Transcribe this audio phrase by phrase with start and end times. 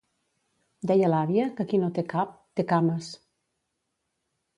[0.91, 3.11] Deia l'àvia que qui no té cap, té cames.